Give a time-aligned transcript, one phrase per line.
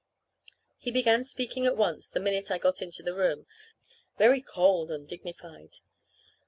[0.79, 3.45] He began speaking at once, the minute I got into the room
[4.17, 5.75] very cold and dignified.